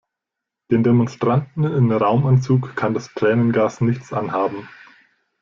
Den 0.71 0.81
Demonstranten 0.81 1.63
in 1.63 1.91
Raumanzug 1.91 2.75
kann 2.75 2.95
das 2.95 3.13
Tränengas 3.13 3.81
nichts 3.81 4.11
anhaben. 4.11 4.67